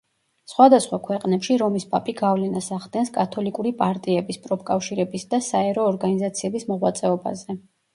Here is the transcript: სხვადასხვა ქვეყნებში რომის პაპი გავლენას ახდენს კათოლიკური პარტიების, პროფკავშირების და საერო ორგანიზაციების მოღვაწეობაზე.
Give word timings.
სხვადასხვა 0.51 0.97
ქვეყნებში 1.07 1.57
რომის 1.63 1.85
პაპი 1.91 2.15
გავლენას 2.23 2.71
ახდენს 2.79 3.13
კათოლიკური 3.19 3.75
პარტიების, 3.85 4.43
პროფკავშირების 4.49 5.31
და 5.37 5.45
საერო 5.53 5.89
ორგანიზაციების 5.95 6.73
მოღვაწეობაზე. 6.77 7.63